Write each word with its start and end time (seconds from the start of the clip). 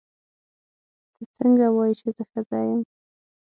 ته 1.17 1.23
څنګه 1.37 1.65
وایې 1.75 1.93
چې 1.99 2.07
زه 2.17 2.23
ښځه 2.31 2.59
یم. 2.67 2.81